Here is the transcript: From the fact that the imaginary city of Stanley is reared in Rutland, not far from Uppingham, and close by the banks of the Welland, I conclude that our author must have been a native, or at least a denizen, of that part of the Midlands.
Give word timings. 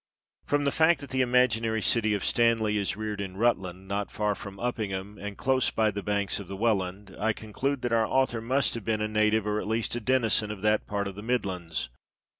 From 0.47 0.63
the 0.63 0.71
fact 0.71 0.99
that 1.01 1.11
the 1.11 1.21
imaginary 1.21 1.83
city 1.83 2.15
of 2.15 2.25
Stanley 2.25 2.75
is 2.75 2.97
reared 2.97 3.21
in 3.21 3.37
Rutland, 3.37 3.87
not 3.87 4.09
far 4.09 4.33
from 4.33 4.59
Uppingham, 4.59 5.19
and 5.19 5.37
close 5.37 5.69
by 5.69 5.91
the 5.91 6.01
banks 6.01 6.39
of 6.39 6.47
the 6.47 6.55
Welland, 6.57 7.15
I 7.19 7.33
conclude 7.33 7.83
that 7.83 7.93
our 7.93 8.07
author 8.07 8.41
must 8.41 8.73
have 8.73 8.83
been 8.83 9.01
a 9.01 9.07
native, 9.07 9.45
or 9.45 9.61
at 9.61 9.67
least 9.67 9.95
a 9.95 9.99
denizen, 9.99 10.49
of 10.49 10.63
that 10.63 10.87
part 10.87 11.07
of 11.07 11.13
the 11.13 11.21
Midlands. 11.21 11.89